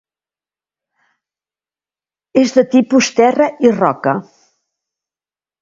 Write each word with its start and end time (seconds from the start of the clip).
És 2.45 2.55
de 2.57 2.65
tipus 2.71 3.13
terra 3.21 3.51
i 3.69 3.75
roca. 3.79 4.15